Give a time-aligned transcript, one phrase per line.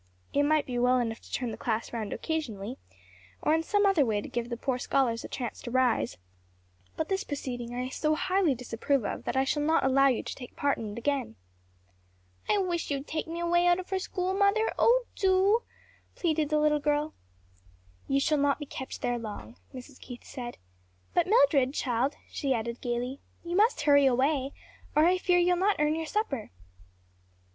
[0.33, 2.79] It might be well enough to turn the class round occasionally,
[3.43, 6.17] or in some other way to give the poor scholars a chance to rise;
[6.97, 10.33] but this proceeding I so highly disapprove of that I shall not allow you to
[10.33, 11.35] take part in it again."
[12.49, 15.61] "I wish you'd take me away out of her school, mother, oh do,"
[16.15, 17.13] pleaded the little girl.
[18.07, 19.99] "You shall not be kept there long," Mrs.
[20.01, 20.57] Keith said.
[21.13, 24.53] "But Mildred, child," she added gayly, "you must hurry away
[24.95, 26.49] or I fear you'll not earn your supper."